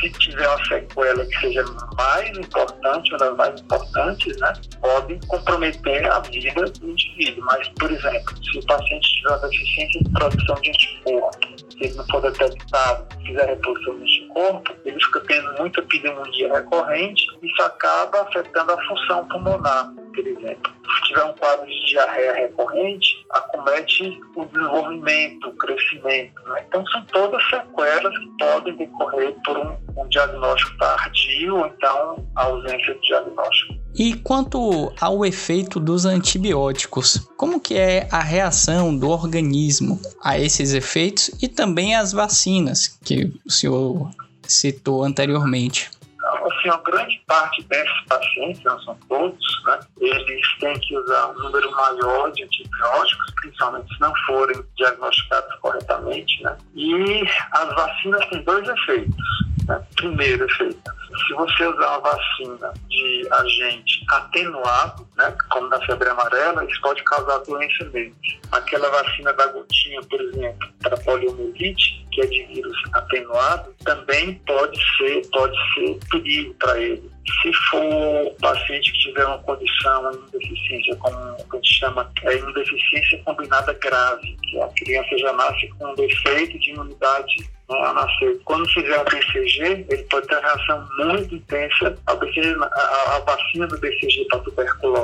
se 0.00 0.10
tiver 0.10 0.48
uma 0.48 0.64
sequela 0.66 1.24
que 1.24 1.40
seja 1.40 1.64
mais 1.96 2.36
importante, 2.36 3.10
uma 3.10 3.18
das 3.18 3.36
mais 3.36 3.60
importantes, 3.60 4.36
né, 4.38 4.52
pode 4.80 5.20
comprometer 5.28 6.10
a 6.10 6.18
vida 6.18 6.64
do 6.64 6.90
indivíduo. 6.90 7.44
Mas, 7.44 7.68
por 7.68 7.90
exemplo, 7.92 8.44
se 8.44 8.58
o 8.58 8.66
paciente 8.66 9.14
tiver 9.16 9.28
uma 9.28 9.48
deficiência 9.48 10.00
de 10.00 10.10
produção 10.10 10.56
de 10.56 10.70
anticorpo, 10.70 11.38
se 11.70 11.84
ele 11.84 11.94
não 11.94 12.06
for 12.08 12.22
detectado, 12.22 13.06
fizer 13.24 13.46
reposição 13.46 13.96
de 13.98 14.02
anticorpo, 14.02 14.74
ele 14.84 15.00
fica 15.00 15.20
tendo 15.28 15.54
muita 15.58 15.82
pneumonia 15.82 16.54
recorrente 16.54 17.24
isso 17.44 17.62
acaba 17.62 18.22
afetando 18.22 18.72
a 18.72 18.84
função 18.84 19.28
pulmonar, 19.28 19.92
por 20.14 20.26
exemplo. 20.26 20.72
Se 20.84 21.08
tiver 21.08 21.24
um 21.24 21.32
quadro 21.34 21.66
de 21.66 21.86
diarreia 21.86 22.32
recorrente, 22.34 23.24
acomete 23.30 24.20
o 24.36 24.44
desenvolvimento, 24.44 25.48
o 25.48 25.56
crescimento. 25.56 26.42
Né? 26.46 26.64
Então, 26.68 26.86
são 26.86 27.04
todas 27.06 27.42
sequelas 27.48 28.16
que 28.18 28.28
podem 28.38 28.76
decorrer 28.76 29.34
por 29.44 29.58
um, 29.58 29.76
um 29.96 30.08
diagnóstico 30.08 30.76
tardio 30.78 31.56
ou 31.56 31.66
então 31.66 32.26
a 32.36 32.44
ausência 32.44 32.94
de 32.94 33.00
diagnóstico. 33.00 33.74
E 33.96 34.14
quanto 34.14 34.92
ao 35.00 35.24
efeito 35.24 35.78
dos 35.78 36.04
antibióticos, 36.04 37.28
como 37.36 37.60
que 37.60 37.76
é 37.76 38.08
a 38.10 38.20
reação 38.20 38.96
do 38.96 39.08
organismo 39.08 40.00
a 40.22 40.38
esses 40.38 40.74
efeitos 40.74 41.30
e 41.40 41.48
também 41.48 41.94
as 41.94 42.12
vacinas 42.12 42.98
que 43.04 43.32
o 43.46 43.50
senhor 43.50 44.10
citou 44.42 45.04
anteriormente? 45.04 45.90
Assim, 46.64 46.68
a 46.68 46.76
grande 46.78 47.22
parte 47.26 47.62
desses 47.64 48.04
pacientes, 48.08 48.62
não 48.64 48.80
são 48.80 48.96
todos, 49.08 49.62
né, 49.64 49.80
eles 50.00 50.58
têm 50.58 50.78
que 50.80 50.96
usar 50.96 51.28
um 51.28 51.34
número 51.34 51.70
maior 51.72 52.30
de 52.32 52.44
antibióticos, 52.44 53.32
principalmente 53.40 53.94
se 53.94 54.00
não 54.00 54.12
forem 54.26 54.64
diagnosticados 54.76 55.54
corretamente, 55.60 56.42
né? 56.42 56.56
E 56.74 57.24
as 57.52 57.74
vacinas 57.74 58.26
têm 58.28 58.42
dois 58.42 58.68
efeitos. 58.68 59.16
Né? 59.68 59.82
Primeiro 59.96 60.44
efeito, 60.44 60.82
se 61.26 61.34
você 61.34 61.66
usar 61.66 61.98
uma 61.98 62.00
vacina 62.00 62.72
de 62.88 63.28
agente 63.30 64.04
atenuado, 64.10 65.08
né, 65.16 65.34
como 65.50 65.68
da 65.68 65.80
febre 65.86 66.08
amarela, 66.08 66.64
isso 66.64 66.80
pode 66.80 67.02
causar 67.04 67.38
doença 67.38 67.84
mesmo. 67.92 68.14
Aquela 68.52 68.90
vacina 68.90 69.32
da 69.32 69.46
gotinha, 69.46 70.00
por 70.02 70.20
exemplo, 70.20 70.68
para 70.82 70.96
poliomielite, 70.98 72.06
que 72.12 72.20
é 72.20 72.26
de 72.26 72.44
vírus 72.46 72.76
atenuado, 72.92 73.74
também 73.84 74.34
pode 74.46 74.78
ser, 74.96 75.26
pode 75.30 75.56
ser 75.74 75.98
perigo 76.10 76.54
para 76.54 76.80
ele. 76.80 77.10
Se 77.42 77.52
for 77.70 78.34
paciente 78.40 78.92
que 78.92 78.98
tiver 78.98 79.24
uma 79.24 79.38
condição, 79.38 80.02
uma 80.02 80.12
deficiência, 80.32 80.96
como 80.96 81.16
a 81.16 81.56
gente 81.56 81.74
chama, 81.78 82.10
é 82.22 82.36
imunodeficiência 82.36 83.22
combinada 83.24 83.72
grave, 83.74 84.36
que 84.42 84.60
a 84.60 84.68
criança 84.68 85.18
já 85.18 85.32
nasce 85.32 85.68
com 85.78 85.86
um 85.86 85.94
defeito 85.94 86.58
de 86.58 86.70
imunidade 86.70 87.54
né, 87.68 87.80
a 87.80 87.92
nascer. 87.94 88.38
Quando 88.44 88.68
fizer 88.68 89.00
o 89.00 89.04
BCG, 89.04 89.86
ele 89.88 90.02
pode 90.04 90.26
ter 90.26 90.34
uma 90.36 90.42
reação 90.42 90.88
muito 90.98 91.34
intensa 91.34 91.96
ao 92.06 92.16
a, 92.16 93.16
a 93.16 93.18
vacina 93.20 93.66
do 93.66 93.78
BCG 93.78 94.26
para 94.28 94.38
tuberculose. 94.40 95.03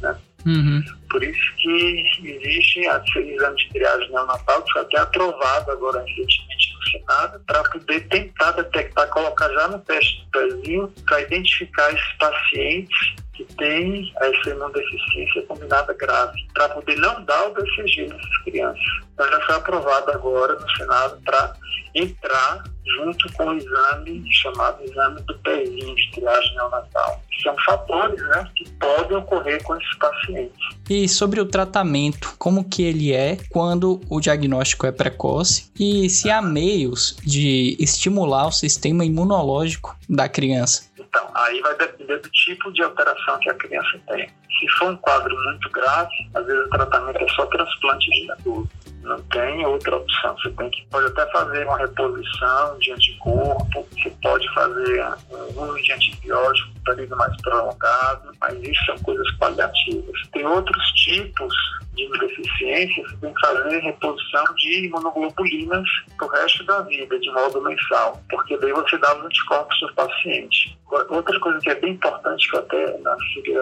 Né? 0.00 0.16
Uhum. 0.46 0.82
Por 1.10 1.22
isso 1.24 1.56
que 1.56 2.06
existe 2.22 2.86
a 2.86 3.02
exame 3.16 3.56
de 3.56 3.68
triagem 3.70 4.10
neonatal, 4.10 4.62
que 4.62 4.72
foi 4.72 4.82
até 4.82 4.98
aprovado 4.98 5.70
agora 5.72 6.00
recentemente 6.00 6.74
no 6.74 6.90
Senado, 6.90 7.40
para 7.46 7.62
poder 7.64 8.00
tentar 8.08 8.52
detectar, 8.52 9.08
colocar 9.08 9.48
já 9.52 9.68
no 9.68 9.78
teste 9.80 10.24
do 10.24 10.30
pezinho, 10.30 10.92
para 11.06 11.22
identificar 11.22 11.92
esses 11.92 12.12
pacientes 12.18 13.14
que 13.34 13.44
têm 13.56 14.12
essa 14.20 14.50
imunodeficiência 14.50 15.42
combinada 15.42 15.92
grave, 15.94 16.46
para 16.54 16.68
poder 16.70 16.96
não 16.96 17.24
dar 17.24 17.48
o 17.48 17.54
BCG 17.54 18.08
nessas 18.08 18.38
crianças. 18.44 18.84
Então 19.12 19.28
já 19.28 19.40
foi 19.40 19.54
aprovado 19.56 20.10
agora 20.12 20.54
no 20.54 20.70
Senado 20.70 21.20
para 21.24 21.54
entrar 21.94 22.64
junto 22.96 23.32
com 23.32 23.48
o 23.48 23.56
exame 23.56 24.24
chamado 24.32 24.82
exame 24.84 25.20
do 25.22 25.38
pezinho 25.38 25.94
de 25.94 26.10
triagem 26.12 26.54
neonatal. 26.54 27.22
São 27.42 27.54
fatores 27.64 28.20
né, 28.28 28.50
que 28.54 28.68
podem 28.72 29.16
ocorrer 29.16 29.62
com 29.62 29.76
esses 29.76 29.98
pacientes. 29.98 30.58
E 30.88 31.08
sobre 31.08 31.40
o 31.40 31.46
tratamento, 31.46 32.34
como 32.38 32.68
que 32.68 32.82
ele 32.82 33.12
é 33.12 33.36
quando 33.50 34.00
o 34.08 34.20
diagnóstico 34.20 34.86
é 34.86 34.92
precoce 34.92 35.70
e 35.78 36.08
se 36.08 36.30
há 36.30 36.40
meios 36.40 37.16
de 37.22 37.76
estimular 37.78 38.46
o 38.46 38.52
sistema 38.52 39.04
imunológico 39.04 39.96
da 40.08 40.28
criança? 40.28 40.90
Então, 40.98 41.28
aí 41.34 41.60
vai 41.60 41.76
depender 41.76 42.18
do 42.18 42.30
tipo 42.30 42.72
de 42.72 42.82
alteração 42.82 43.38
que 43.38 43.50
a 43.50 43.54
criança 43.54 44.00
tem. 44.08 44.28
Se 44.58 44.68
for 44.78 44.90
um 44.90 44.96
quadro 44.96 45.34
muito 45.44 45.70
grave, 45.70 46.14
às 46.34 46.46
vezes 46.46 46.66
o 46.66 46.70
tratamento 46.70 47.22
é 47.22 47.28
só 47.28 47.46
transplante 47.46 48.10
de 48.10 48.26
medula 48.26 48.66
não 49.06 49.22
tem 49.22 49.64
outra 49.64 49.96
opção. 49.96 50.36
Você 50.36 50.50
tem 50.50 50.70
que, 50.70 50.86
pode 50.90 51.06
até 51.06 51.26
fazer 51.30 51.64
uma 51.66 51.78
reposição 51.78 52.78
de 52.78 52.92
anticorpo, 52.92 53.86
você 53.92 54.10
pode 54.22 54.54
fazer 54.54 55.04
um 55.30 55.62
uso 55.62 55.82
de 55.82 55.92
antibiótico 55.92 56.68
um 56.76 56.84
período 56.84 57.16
mais 57.16 57.36
prolongado, 57.42 58.32
mas 58.40 58.62
isso 58.62 58.84
são 58.84 58.98
coisas 58.98 59.30
paliativas. 59.38 60.28
Tem 60.32 60.46
outros 60.46 60.84
tipos 60.92 61.54
de 61.94 62.04
imunodeficiência, 62.04 63.02
você 63.04 63.16
tem 63.16 63.34
que 63.34 63.40
fazer 63.40 63.78
reposição 63.78 64.44
de 64.56 64.86
imunoglobulinas 64.86 65.88
pro 66.18 66.28
resto 66.28 66.64
da 66.64 66.82
vida, 66.82 67.18
de 67.18 67.30
modo 67.30 67.62
mensal, 67.62 68.20
porque 68.28 68.56
daí 68.58 68.72
você 68.72 68.98
dá 68.98 69.16
os 69.16 69.24
anticorpos 69.24 69.82
ao 69.82 69.94
paciente. 69.94 70.78
Outra 70.88 71.40
coisa 71.40 71.58
que 71.60 71.70
é 71.70 71.74
bem 71.74 71.92
importante, 71.94 72.48
que 72.48 72.56
eu 72.56 72.60
até, 72.60 72.98
na 72.98 73.12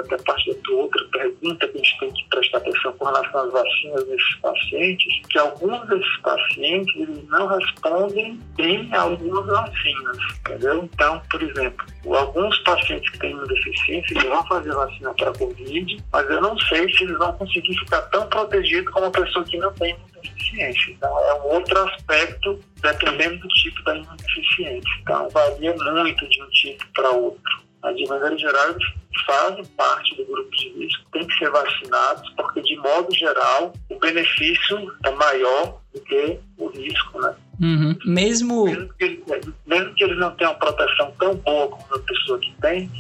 até 0.00 0.16
parte 0.25 0.52
da 0.52 0.61
tua 0.62 0.83
outra 0.83 1.04
pergunta 1.11 1.66
que 1.69 1.75
a 1.75 1.78
gente 1.78 1.99
tem 2.00 2.12
que 2.12 2.28
prestar 2.28 2.59
atenção 2.59 2.93
com 2.93 3.04
relação 3.07 3.40
às 3.40 3.52
vacinas 3.52 4.07
desses 4.07 4.37
pacientes, 4.37 5.26
que 5.31 5.38
alguns 5.38 5.88
desses 5.88 6.16
pacientes 6.19 6.95
eles 6.97 7.28
não 7.28 7.47
respondem 7.47 8.38
bem 8.57 8.88
a 8.93 9.02
algumas 9.02 9.47
vacinas, 9.47 10.19
entendeu? 10.40 10.85
Então, 10.85 11.23
por 11.31 11.43
exemplo, 11.43 11.87
alguns 12.07 12.59
pacientes 12.59 13.11
que 13.11 13.19
têm 13.19 13.37
deficiência 13.47 14.14
eles 14.14 14.25
vão 14.25 14.47
fazer 14.47 14.73
vacina 14.75 15.14
para 15.14 15.33
Covid, 15.33 16.04
mas 16.12 16.31
eu 16.31 16.40
não 16.43 16.59
sei 16.59 16.93
se 16.95 17.04
eles 17.04 17.16
vão 17.16 17.33
conseguir 17.33 17.78
ficar 17.78 18.02
tão 18.02 18.26
protegidos 18.28 18.93
como 18.93 19.07
a 19.07 19.11
pessoa 19.11 19.45
que 19.45 19.57
não 19.57 19.73
tem 19.73 19.97
deficiência. 20.25 20.93
Então, 20.93 21.19
é 21.28 21.35
um 21.35 21.54
outro 21.54 21.78
aspecto 21.88 22.61
dependendo 22.81 23.38
do 23.38 23.49
tipo 23.49 23.83
da 23.85 23.97
imunodeficiência. 23.97 24.90
Então, 25.02 25.28
varia 25.31 25.75
muito 25.75 26.28
de 26.28 26.43
um 26.43 26.49
tipo 26.50 26.87
para 26.95 27.11
outro. 27.11 27.64
Mas, 27.83 27.97
de 27.97 28.07
maneira 28.07 28.37
geral, 28.38 28.71
eles 28.71 28.85
fazem 29.26 29.64
parte 29.76 30.16
do 30.16 30.25
grupo 30.25 30.50
de 30.57 30.69
risco, 30.71 31.04
têm 31.12 31.26
que 31.26 31.35
ser 31.38 31.50
vacinados, 31.50 32.31
porque, 32.31 32.62
de 32.62 32.76
modo 32.76 33.14
geral, 33.14 33.73
o 33.90 33.99
benefício 33.99 34.93
é 35.04 35.11
maior 35.11 35.81
do 35.93 36.00
que 36.00 36.38
o 36.57 36.69
risco, 36.69 37.21
né? 37.21 37.35
Uhum. 37.61 37.99
Mesmo... 38.07 38.64
Mesmo 38.64 38.95
que, 38.95 39.23
mesmo 39.66 39.95
que 39.95 40.04
eles 40.04 40.19
não 40.19 40.35
tenham 40.37 40.54
proteção 40.54 41.12
tão 41.19 41.37
boa 41.37 41.69
como 41.69 41.95
a 41.95 41.99
pessoa 41.99 42.38
que 42.38 42.52
tem 42.61 42.90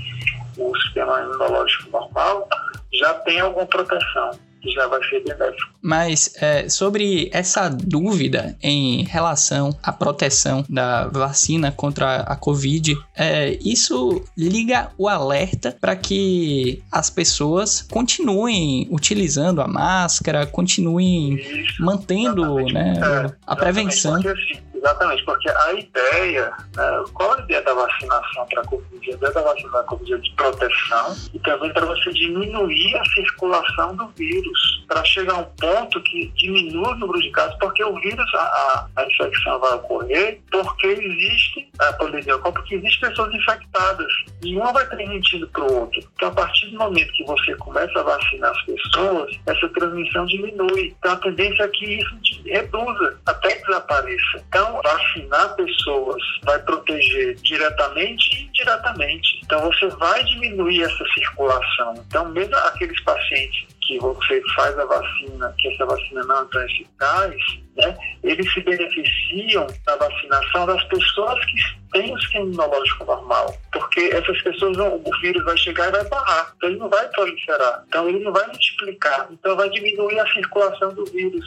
o 0.56 0.76
sistema 0.82 1.20
imunológico 1.22 1.90
normal, 1.90 2.48
já 2.92 3.14
tem 3.20 3.40
alguma 3.40 3.66
proteção 3.66 4.38
já 4.72 4.86
vai 4.86 5.02
ser 5.04 5.22
benéfico. 5.24 5.72
Mas 5.82 6.34
é, 6.40 6.68
sobre 6.68 7.28
essa 7.32 7.68
dúvida 7.68 8.56
em 8.62 9.04
relação 9.04 9.76
à 9.82 9.92
proteção 9.92 10.64
da 10.68 11.06
vacina 11.08 11.70
contra 11.70 12.16
a 12.22 12.36
Covid, 12.36 12.96
é, 13.16 13.58
isso 13.62 14.24
liga 14.36 14.90
o 14.96 15.08
alerta 15.08 15.76
para 15.80 15.96
que 15.96 16.82
as 16.90 17.10
pessoas 17.10 17.82
continuem 17.82 18.88
utilizando 18.90 19.60
a 19.60 19.68
máscara, 19.68 20.46
continuem 20.46 21.34
isso, 21.34 21.82
mantendo 21.82 22.56
né, 22.72 22.94
é, 22.96 23.32
a 23.46 23.56
prevenção. 23.56 24.14
Porque, 24.14 24.28
assim, 24.28 24.73
Exatamente, 24.84 25.24
porque 25.24 25.48
a 25.48 25.72
ideia, 25.72 26.52
né, 26.76 27.04
qual 27.14 27.32
a 27.32 27.40
ideia 27.40 27.62
da 27.62 27.72
vacinação 27.72 28.46
para 28.50 28.60
a 28.60 28.66
Covid? 28.66 29.10
A 29.10 29.14
ideia 29.14 29.32
da 29.32 29.40
vacinação 29.40 29.70
para 29.70 29.80
a 29.80 29.84
Covid 29.84 30.12
é 30.12 30.18
de 30.18 30.32
proteção 30.34 31.16
e 31.32 31.38
também 31.38 31.72
para 31.72 31.86
você 31.86 32.12
diminuir 32.12 32.94
a 32.98 33.04
circulação 33.06 33.96
do 33.96 34.08
vírus. 34.08 34.84
para 34.86 35.02
chegar 35.04 35.32
a 35.32 35.38
um 35.38 35.44
ponto 35.44 36.02
que 36.02 36.30
diminua 36.36 36.90
o 36.90 36.96
número 36.96 37.18
de 37.22 37.30
casos, 37.30 37.56
porque 37.58 37.82
o 37.82 37.98
vírus, 37.98 38.34
a, 38.34 38.86
a 38.96 39.06
infecção 39.06 39.58
vai 39.58 39.72
ocorrer 39.74 40.40
porque 40.50 40.86
existe 40.86 41.70
a 41.78 41.92
pandemia, 41.94 42.36
porque 42.38 42.74
existem 42.74 43.08
pessoas 43.08 43.34
infectadas 43.34 44.12
e 44.42 44.54
uma 44.54 44.72
vai 44.72 44.86
transmitindo 44.86 45.48
para 45.48 45.62
o 45.64 45.80
outro. 45.80 46.02
Então, 46.14 46.28
a 46.28 46.32
partir 46.32 46.66
do 46.70 46.78
momento 46.78 47.12
que 47.12 47.24
você 47.24 47.54
começa 47.56 47.98
a 47.98 48.02
vacinar 48.02 48.50
as 48.50 48.62
pessoas, 48.62 49.34
essa 49.46 49.68
transmissão 49.70 50.26
diminui. 50.26 50.94
Então, 50.98 51.12
a 51.12 51.16
tendência 51.16 51.62
é 51.62 51.68
que 51.68 51.94
isso 51.94 52.14
reduza, 52.44 53.18
até 53.26 53.56
desapareça. 53.56 54.44
Então, 54.48 54.73
vacinar 54.82 55.54
pessoas 55.56 56.22
vai 56.44 56.58
proteger 56.60 57.34
diretamente 57.36 58.34
e 58.34 58.44
indiretamente. 58.44 59.40
Então, 59.44 59.60
você 59.62 59.88
vai 59.88 60.24
diminuir 60.24 60.82
essa 60.82 61.04
circulação. 61.14 61.94
Então, 62.06 62.28
mesmo 62.30 62.54
aqueles 62.56 63.00
pacientes 63.02 63.66
que 63.86 63.98
você 63.98 64.40
faz 64.54 64.78
a 64.78 64.84
vacina, 64.84 65.54
que 65.58 65.68
essa 65.68 65.84
vacina 65.84 66.22
não 66.24 66.42
é 66.42 66.44
tão 66.50 66.62
eficaz, 66.62 67.34
né, 67.76 67.96
eles 68.22 68.52
se 68.52 68.60
beneficiam 68.60 69.66
da 69.84 69.96
vacinação 69.96 70.66
das 70.66 70.82
pessoas 70.84 71.44
que 71.46 71.56
têm 71.92 72.14
o 72.14 72.20
sistema 72.20 72.46
imunológico 72.46 73.04
normal. 73.04 73.54
Porque 73.72 74.00
essas 74.12 74.40
pessoas, 74.42 74.76
não, 74.76 74.96
o 74.96 75.20
vírus 75.20 75.44
vai 75.44 75.56
chegar 75.58 75.88
e 75.88 75.92
vai 75.92 76.04
parar. 76.06 76.52
Então, 76.56 76.68
ele 76.68 76.78
não 76.78 76.88
vai 76.88 77.06
proliferar. 77.08 77.84
Então, 77.88 78.08
ele 78.08 78.20
não 78.20 78.32
vai 78.32 78.46
multiplicar. 78.46 79.28
Então, 79.30 79.56
vai 79.56 79.68
diminuir 79.70 80.18
a 80.18 80.32
circulação 80.32 80.94
do 80.94 81.04
vírus. 81.06 81.44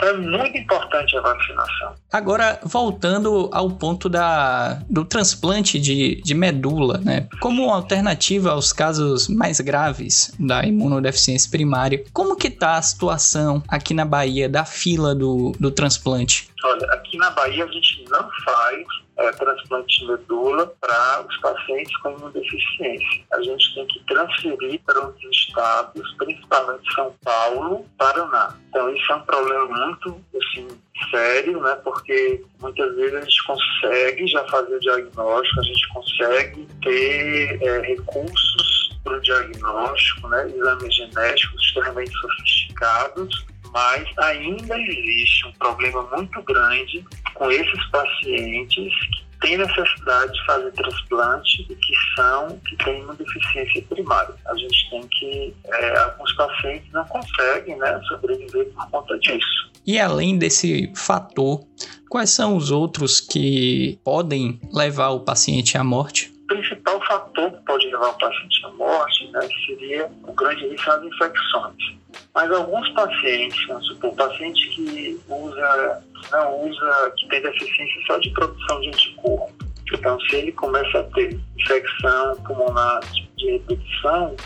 Então 0.00 0.08
é 0.08 0.16
muito 0.16 0.56
importante 0.56 1.14
a 1.18 1.20
vacinação. 1.20 1.94
Agora, 2.10 2.58
voltando 2.64 3.50
ao 3.52 3.70
ponto 3.70 4.08
da, 4.08 4.80
do 4.88 5.04
transplante 5.04 5.78
de, 5.78 6.22
de 6.22 6.34
medula, 6.34 6.98
né? 6.98 7.28
Como 7.38 7.70
alternativa 7.70 8.52
aos 8.52 8.72
casos 8.72 9.28
mais 9.28 9.60
graves 9.60 10.32
da 10.40 10.64
imunodeficiência 10.64 11.50
primária, 11.50 12.02
como 12.14 12.34
que 12.34 12.48
está 12.48 12.76
a 12.76 12.82
situação 12.82 13.62
aqui 13.68 13.92
na 13.92 14.06
Bahia 14.06 14.48
da 14.48 14.64
fila 14.64 15.14
do, 15.14 15.52
do 15.60 15.70
transplante? 15.70 16.48
Olha, 16.64 16.86
aqui 16.92 17.18
na 17.18 17.30
Bahia 17.30 17.64
a 17.64 17.68
gente 17.68 18.04
não 18.08 18.26
faz 18.42 18.86
é, 19.20 19.30
transplante 19.32 20.00
de 20.00 20.06
medula 20.06 20.66
para 20.80 21.26
os 21.28 21.36
pacientes 21.38 21.94
com 21.98 22.10
imunodeficiência. 22.10 23.22
A 23.32 23.42
gente 23.42 23.74
tem 23.74 23.86
que 23.86 24.04
transferir 24.06 24.80
para 24.84 25.08
os 25.08 25.22
estados, 25.24 26.14
principalmente 26.14 26.94
São 26.94 27.14
Paulo, 27.22 27.86
Paraná. 27.98 28.56
Então 28.68 28.94
isso 28.94 29.12
é 29.12 29.16
um 29.16 29.22
problema 29.22 29.66
muito 29.66 30.24
assim, 30.36 30.68
sério, 31.10 31.60
né? 31.60 31.74
Porque 31.84 32.42
muitas 32.60 32.94
vezes 32.96 33.14
a 33.14 33.20
gente 33.20 33.46
consegue 33.46 34.26
já 34.26 34.44
fazer 34.48 34.74
o 34.74 34.80
diagnóstico, 34.80 35.60
a 35.60 35.64
gente 35.64 35.88
consegue 35.88 36.68
ter 36.82 37.62
é, 37.62 37.80
recursos 37.80 38.98
para 39.04 39.16
o 39.16 39.20
diagnóstico, 39.20 40.28
né? 40.28 40.50
Exames 40.54 40.94
genéticos 40.94 41.62
extremamente 41.62 42.12
sofisticados, 42.12 43.46
mas 43.72 44.08
ainda 44.18 44.78
existe 44.78 45.46
um 45.46 45.52
problema 45.52 46.02
muito 46.16 46.42
grande 46.42 47.04
com 47.40 47.50
esses 47.50 47.86
pacientes 47.86 48.92
que 49.08 49.40
têm 49.40 49.56
necessidade 49.56 50.30
de 50.30 50.44
fazer 50.44 50.70
transplante 50.72 51.62
e 51.70 51.74
que 51.74 51.94
são, 52.14 52.60
que 52.68 52.76
têm 52.84 53.02
uma 53.02 53.14
deficiência 53.14 53.82
primária. 53.88 54.34
A 54.46 54.54
gente 54.58 54.90
tem 54.90 55.08
que, 55.08 55.54
é, 55.64 55.98
alguns 56.00 56.30
pacientes 56.34 56.92
não 56.92 57.02
conseguem 57.06 57.78
né, 57.78 57.98
sobreviver 58.08 58.66
por 58.74 58.90
conta 58.90 59.18
disso. 59.20 59.70
E 59.86 59.98
além 59.98 60.36
desse 60.36 60.92
fator, 60.94 61.64
quais 62.10 62.28
são 62.28 62.56
os 62.56 62.70
outros 62.70 63.22
que 63.22 63.98
podem 64.04 64.60
levar 64.70 65.08
o 65.08 65.20
paciente 65.20 65.78
à 65.78 65.82
morte? 65.82 66.30
O 66.44 66.46
principal 66.48 67.00
fator 67.06 67.52
que 67.52 67.64
pode 67.64 67.86
levar 67.86 68.08
o 68.08 68.18
paciente 68.18 68.66
à 68.66 68.68
morte 68.72 69.30
né, 69.30 69.48
seria 69.64 70.10
o 70.24 70.32
grande 70.34 70.68
risco 70.68 70.90
das 70.90 71.04
infecções. 71.04 72.00
Mas 72.34 72.50
alguns 72.52 72.88
pacientes, 72.90 73.66
vamos 73.66 73.86
supor, 73.86 74.14
paciente 74.14 74.68
que 74.68 75.18
usa, 75.28 76.04
não 76.30 76.68
usa, 76.68 77.12
que 77.18 77.28
tem 77.28 77.42
deficiência 77.42 78.02
só 78.06 78.18
de 78.18 78.30
produção 78.30 78.80
de 78.80 78.88
anticorpo. 78.88 79.52
Então, 79.92 80.20
se 80.20 80.36
ele 80.36 80.52
começa 80.52 81.00
a 81.00 81.02
ter 81.14 81.38
infecção 81.58 82.36
pulmonar 82.44 83.00
de 83.36 83.50
repetição, 83.50 84.36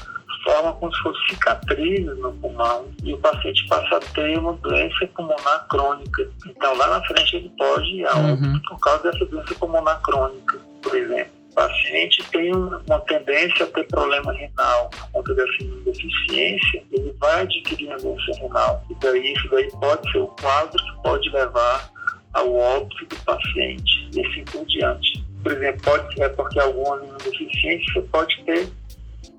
forma 0.45 0.73
como 0.75 0.95
se 0.95 1.03
fosse 1.03 1.29
cicatrizes 1.31 2.19
no 2.19 2.33
pulmão 2.35 2.87
e 3.03 3.15
o 3.15 3.19
paciente 3.19 3.67
passa 3.67 3.97
a 3.97 4.01
ter 4.01 4.39
uma 4.39 4.53
doença 4.55 5.07
pulmonar 5.15 5.67
crônica. 5.69 6.31
Então, 6.47 6.77
lá 6.77 6.87
na 6.87 7.05
frente 7.07 7.37
ele 7.37 7.53
pode 7.59 7.87
ir 7.87 8.07
a 8.07 8.17
uhum. 8.17 8.61
por 8.69 8.79
causa 8.81 9.11
dessa 9.11 9.25
doença 9.27 9.55
pulmonar 9.55 10.01
crônica, 10.03 10.59
por 10.83 10.95
exemplo 10.95 11.44
paciente 11.55 12.23
tem 12.31 12.55
uma 12.55 13.01
tendência 13.01 13.65
a 13.65 13.69
ter 13.69 13.87
problema 13.89 14.33
renal 14.33 14.91
por 14.91 15.11
conta 15.13 15.35
dessa 15.35 15.65
deficiência, 15.85 16.83
ele 16.93 17.15
vai 17.19 17.43
adquirir 17.43 17.89
uma 17.89 17.99
doença 17.99 18.41
renal. 18.41 18.85
E 18.91 18.95
daí 19.01 19.33
isso 19.33 19.49
daí 19.51 19.71
pode 19.81 20.13
ser 20.13 20.19
o 20.19 20.27
quadro 20.29 20.85
que 20.85 21.03
pode 21.03 21.31
levar 21.31 21.91
ao 22.33 22.55
óbito 22.55 23.07
do 23.07 23.17
paciente 23.25 24.09
e 24.15 24.27
assim 24.27 24.45
por 24.45 24.67
diante. 24.67 25.25
Por 25.43 25.53
exemplo, 25.53 25.83
pode, 25.83 26.23
é 26.23 26.29
porque 26.29 26.59
alguma 26.59 26.99
deficiência 27.19 28.03
pode 28.11 28.43
ter 28.45 28.69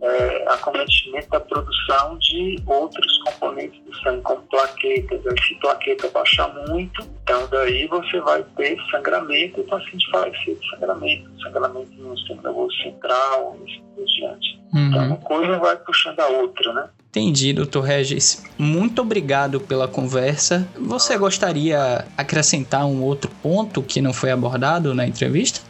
é, 0.01 0.45
acometimento 0.49 1.29
da 1.29 1.39
produção 1.39 2.17
de 2.19 2.61
outros 2.65 3.17
componentes 3.23 3.81
do 3.83 3.95
sangue, 3.99 4.21
como 4.21 4.41
plaquetas. 4.43 5.21
Se 5.47 5.55
plaqueta 5.55 6.09
baixar 6.09 6.53
muito, 6.67 7.03
então 7.23 7.47
daí 7.49 7.87
você 7.87 8.19
vai 8.21 8.43
ter 8.55 8.77
sangramento 8.91 9.59
e 9.59 9.61
o 9.61 9.67
paciente 9.67 10.05
ser 10.43 10.55
de 10.55 10.69
sangramento, 10.69 11.29
sangramento 11.41 11.91
no 11.97 12.17
sistema 12.17 12.41
nervoso 12.43 12.75
central, 12.77 13.57
e 13.59 13.71
assim 13.71 13.83
por 13.95 14.05
diante. 14.05 14.59
Uhum. 14.73 14.87
Então, 14.87 15.07
uma 15.07 15.17
coisa 15.17 15.57
vai 15.59 15.75
puxando 15.77 16.19
a 16.19 16.27
outra, 16.27 16.73
né? 16.73 16.89
Entendi, 17.09 17.53
doutor 17.53 17.81
Regis. 17.81 18.43
Muito 18.57 19.01
obrigado 19.01 19.61
pela 19.61 19.87
conversa. 19.87 20.67
Você 20.77 21.17
gostaria 21.17 22.05
acrescentar 22.17 22.85
um 22.85 23.01
outro 23.01 23.31
ponto 23.41 23.81
que 23.81 24.01
não 24.01 24.11
foi 24.11 24.31
abordado 24.31 24.93
na 24.93 25.07
entrevista? 25.07 25.61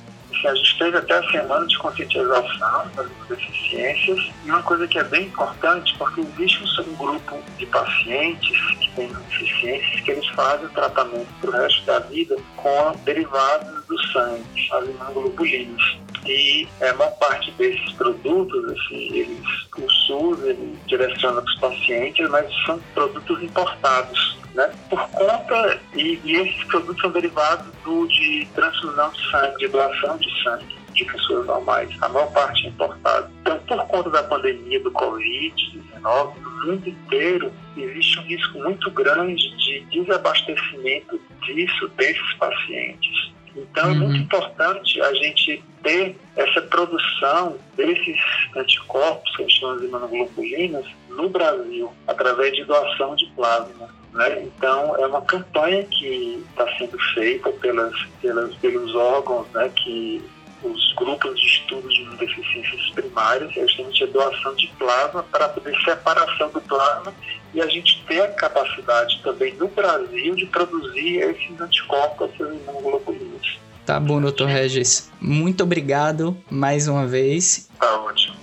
A 0.43 0.55
gente 0.55 0.77
teve 0.77 0.97
até 0.97 1.13
a 1.15 1.31
semana 1.31 1.65
de 1.67 1.77
conscientização 1.77 2.87
das 2.95 3.09
deficiências 3.29 4.31
e 4.43 4.49
uma 4.49 4.61
coisa 4.63 4.87
que 4.87 4.99
é 4.99 5.03
bem 5.03 5.27
importante, 5.27 5.95
porque 5.97 6.21
existe 6.21 6.81
um 6.81 6.95
grupo 6.95 7.41
de 7.57 7.65
pacientes 7.67 8.57
que 8.79 8.91
têm 8.91 9.07
deficiências 9.07 10.01
que 10.01 10.11
eles 10.11 10.27
fazem 10.29 10.65
o 10.65 10.69
tratamento 10.69 11.27
para 11.41 11.49
o 11.49 11.53
resto 11.53 11.85
da 11.85 11.99
vida 11.99 12.35
com 12.55 12.91
derivados 13.03 13.85
do 13.85 13.99
sangue, 14.11 14.43
as 14.71 14.85
imunoglobulinas. 14.85 15.97
E 16.25 16.67
é, 16.79 16.91
uma 16.93 17.07
parte 17.07 17.51
desses 17.51 17.91
produtos, 17.93 18.65
assim, 18.71 19.13
eles, 19.13 19.67
o 19.77 19.89
SUS 19.89 20.43
ele 20.43 20.77
direciona 20.87 21.41
para 21.41 21.51
os 21.51 21.59
pacientes, 21.59 22.29
mas 22.29 22.51
são 22.65 22.79
produtos 22.93 23.43
importados 23.43 24.44
né? 24.55 24.73
Por 24.89 25.07
conta, 25.09 25.79
e, 25.93 26.19
e, 26.23 26.35
esses 26.35 26.63
produtos 26.65 27.01
são 27.01 27.11
derivados 27.11 27.67
do, 27.83 28.07
de 28.07 28.47
transfusão 28.55 29.11
de 29.11 29.29
sangue, 29.29 29.57
de 29.57 29.67
doação 29.67 30.17
de 30.17 30.43
sangue 30.43 30.75
de 30.93 31.05
pessoas 31.05 31.45
normais, 31.45 31.89
a 32.01 32.07
maior 32.07 32.31
parte 32.31 32.65
é 32.65 32.69
importada. 32.69 33.29
Então, 33.41 33.59
por 33.67 33.85
conta 33.87 34.09
da 34.09 34.23
pandemia 34.23 34.79
do 34.79 34.91
Covid-19, 34.91 36.37
no 36.39 36.65
mundo 36.65 36.89
inteiro, 36.89 37.51
existe 37.75 38.19
um 38.19 38.23
risco 38.23 38.59
muito 38.59 38.89
grande 38.91 39.57
de 39.57 39.81
desabastecimento 39.91 41.19
disso, 41.41 41.89
desses 41.97 42.33
pacientes. 42.35 43.35
Então, 43.55 43.85
uhum. 43.85 43.91
é 43.91 43.95
muito 43.95 44.17
importante 44.17 45.01
a 45.01 45.13
gente 45.13 45.63
ter 45.83 46.17
essa 46.35 46.61
produção 46.61 47.57
desses 47.75 48.17
anticorpos, 48.55 49.35
que 49.35 49.43
a 49.43 49.47
gente 49.47 49.59
chama 49.59 49.79
de 49.79 49.85
imunoglobulinas, 49.85 50.85
no 51.09 51.29
Brasil, 51.29 51.91
através 52.07 52.53
de 52.53 52.63
doação 52.65 53.15
de 53.15 53.25
plasma. 53.27 53.89
Né? 54.15 54.43
Então, 54.43 54.95
é 54.95 55.05
uma 55.05 55.21
campanha 55.21 55.83
que 55.83 56.41
está 56.49 56.65
sendo 56.77 56.97
feita 57.13 57.51
pelas, 57.51 57.93
pelas, 58.21 58.55
pelos 58.55 58.95
órgãos 58.95 59.45
né, 59.53 59.69
que 59.75 60.23
os 60.63 60.93
grupos 60.93 61.37
de 61.37 61.45
estudo 61.45 61.87
de 61.89 62.05
deficiências 62.15 62.89
primárias, 62.91 63.53
justamente 63.53 64.05
a 64.05 64.07
doação 64.07 64.55
de 64.55 64.67
plasma 64.79 65.21
para 65.23 65.49
poder 65.49 65.75
separação 65.81 66.49
do 66.49 66.61
plasma 66.61 67.13
e 67.53 67.61
a 67.61 67.67
gente 67.67 68.03
ter 68.07 68.21
a 68.21 68.27
capacidade 68.29 69.21
também 69.21 69.53
no 69.55 69.67
Brasil 69.67 70.33
de 70.33 70.45
produzir 70.45 71.17
esses 71.17 71.59
anticorpos, 71.59 72.29
essas 72.33 72.55
imunoglobulinas. 72.55 73.57
Tá 73.85 73.99
bom, 73.99 74.21
doutor 74.21 74.47
Regis. 74.47 75.11
Muito 75.19 75.63
obrigado 75.63 76.35
mais 76.49 76.87
uma 76.87 77.05
vez. 77.05 77.69
Tá 77.77 77.99
ótimo. 77.99 78.35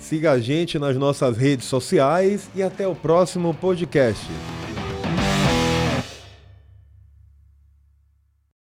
Siga 0.00 0.32
a 0.32 0.38
gente 0.38 0.78
nas 0.78 0.96
nossas 0.96 1.36
redes 1.36 1.66
sociais 1.66 2.50
e 2.54 2.62
até 2.62 2.88
o 2.88 2.94
próximo 2.94 3.52
podcast. 3.52 4.26